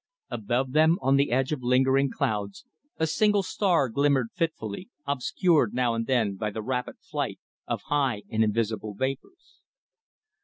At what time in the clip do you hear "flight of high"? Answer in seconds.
6.99-8.23